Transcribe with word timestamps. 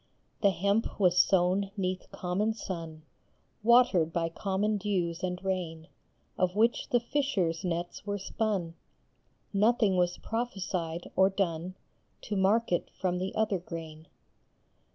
The 0.41 0.49
hemp 0.49 0.99
was 0.99 1.15
sown 1.19 1.69
neath 1.77 2.11
common 2.11 2.53
sun, 2.55 3.03
Watered 3.61 4.11
by 4.11 4.29
common 4.29 4.77
dews 4.77 5.21
and 5.21 5.39
rain, 5.45 5.89
Of 6.39 6.55
which 6.55 6.89
the 6.89 6.99
fishers 6.99 7.63
nets 7.63 8.03
were 8.03 8.17
spun; 8.17 8.73
Nothing 9.53 9.97
was 9.97 10.17
prophesied 10.17 11.11
or 11.15 11.29
done 11.29 11.75
To 12.21 12.35
mark 12.35 12.71
it 12.71 12.89
from 12.99 13.19
the 13.19 13.35
other 13.35 13.59
grain. 13.59 14.07